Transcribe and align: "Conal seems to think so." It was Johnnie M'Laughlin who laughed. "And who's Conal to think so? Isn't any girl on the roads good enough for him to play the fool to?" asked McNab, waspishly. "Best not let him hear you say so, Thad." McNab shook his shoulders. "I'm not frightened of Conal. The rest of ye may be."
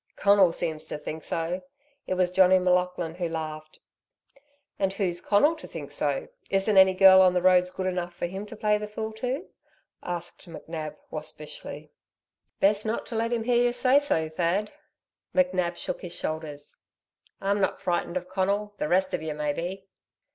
"Conal 0.15 0.51
seems 0.51 0.87
to 0.87 0.97
think 0.97 1.23
so." 1.23 1.61
It 2.07 2.15
was 2.15 2.31
Johnnie 2.31 2.57
M'Laughlin 2.57 3.13
who 3.17 3.29
laughed. 3.29 3.77
"And 4.79 4.91
who's 4.93 5.21
Conal 5.21 5.55
to 5.57 5.67
think 5.67 5.91
so? 5.91 6.27
Isn't 6.49 6.75
any 6.75 6.95
girl 6.95 7.21
on 7.21 7.35
the 7.35 7.41
roads 7.43 7.69
good 7.69 7.85
enough 7.85 8.15
for 8.15 8.25
him 8.25 8.47
to 8.47 8.55
play 8.55 8.79
the 8.79 8.87
fool 8.87 9.13
to?" 9.13 9.47
asked 10.01 10.49
McNab, 10.49 10.95
waspishly. 11.11 11.91
"Best 12.59 12.83
not 12.83 13.11
let 13.11 13.31
him 13.31 13.43
hear 13.43 13.63
you 13.63 13.71
say 13.73 13.99
so, 13.99 14.27
Thad." 14.27 14.71
McNab 15.35 15.75
shook 15.75 16.01
his 16.01 16.15
shoulders. 16.15 16.75
"I'm 17.39 17.61
not 17.61 17.79
frightened 17.79 18.17
of 18.17 18.27
Conal. 18.27 18.73
The 18.79 18.87
rest 18.87 19.13
of 19.13 19.21
ye 19.21 19.33
may 19.33 19.53
be." 19.53 19.85